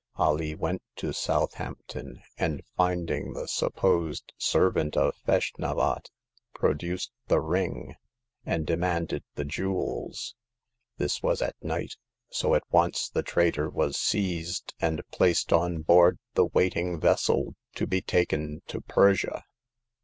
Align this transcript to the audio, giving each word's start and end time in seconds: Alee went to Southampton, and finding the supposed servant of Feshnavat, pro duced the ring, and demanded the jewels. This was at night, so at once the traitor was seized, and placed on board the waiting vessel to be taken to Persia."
Alee 0.17 0.55
went 0.55 0.81
to 0.95 1.13
Southampton, 1.13 2.23
and 2.35 2.63
finding 2.75 3.33
the 3.33 3.47
supposed 3.47 4.33
servant 4.35 4.97
of 4.97 5.15
Feshnavat, 5.27 6.09
pro 6.55 6.73
duced 6.73 7.11
the 7.27 7.39
ring, 7.39 7.93
and 8.43 8.65
demanded 8.65 9.23
the 9.35 9.45
jewels. 9.45 10.33
This 10.97 11.21
was 11.21 11.39
at 11.43 11.53
night, 11.61 11.97
so 12.31 12.55
at 12.55 12.63
once 12.71 13.09
the 13.09 13.21
traitor 13.21 13.69
was 13.69 13.95
seized, 13.95 14.73
and 14.81 15.03
placed 15.11 15.53
on 15.53 15.83
board 15.83 16.17
the 16.33 16.45
waiting 16.47 16.99
vessel 16.99 17.53
to 17.75 17.85
be 17.85 18.01
taken 18.01 18.63
to 18.69 18.81
Persia." 18.81 19.43